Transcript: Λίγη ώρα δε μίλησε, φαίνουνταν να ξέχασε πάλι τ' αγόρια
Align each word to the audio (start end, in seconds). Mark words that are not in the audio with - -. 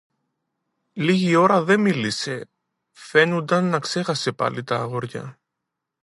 Λίγη 0.93 1.35
ώρα 1.35 1.63
δε 1.63 1.77
μίλησε, 1.77 2.49
φαίνουνταν 2.91 3.69
να 3.69 3.79
ξέχασε 3.79 4.31
πάλι 4.31 4.63
τ' 4.63 4.71
αγόρια 4.71 5.39